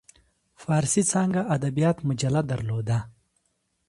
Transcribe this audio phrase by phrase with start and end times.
[0.63, 2.97] فارسي څانګه ادبیات مجله درلوده.